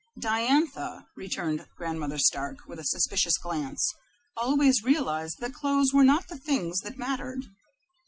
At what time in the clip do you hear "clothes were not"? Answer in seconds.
5.53-6.27